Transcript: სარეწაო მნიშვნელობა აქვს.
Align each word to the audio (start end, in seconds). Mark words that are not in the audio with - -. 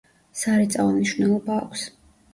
სარეწაო 0.39 0.87
მნიშვნელობა 0.95 1.61
აქვს. 1.67 1.85